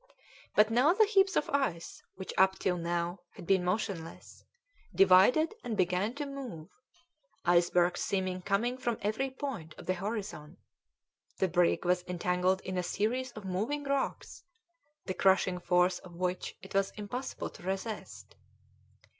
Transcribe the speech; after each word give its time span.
But 0.55 0.71
now 0.71 0.93
the 0.93 1.05
heaps 1.05 1.35
of 1.35 1.47
ice, 1.51 2.01
which 2.15 2.33
up 2.35 2.57
till 2.57 2.75
now 2.77 3.19
had 3.35 3.45
been 3.45 3.63
motionless, 3.63 4.43
divided 4.95 5.53
and 5.63 5.77
began 5.77 6.15
to 6.15 6.25
move; 6.25 6.69
icebergs 7.45 8.01
seemed 8.01 8.43
coming 8.43 8.79
from 8.79 8.97
every 9.03 9.29
point 9.29 9.75
of 9.77 9.85
the 9.85 9.93
horizon; 9.93 10.57
the 11.37 11.47
brig 11.47 11.85
was 11.85 12.03
entangled 12.07 12.61
in 12.61 12.79
a 12.79 12.81
series 12.81 13.31
of 13.33 13.45
moving 13.45 13.83
rocks, 13.83 14.43
the 15.05 15.13
crushing 15.13 15.59
force 15.59 15.99
of 15.99 16.15
which 16.15 16.55
it 16.63 16.73
was 16.73 16.89
impossible 16.97 17.51
to 17.51 17.61
resist. 17.61 18.33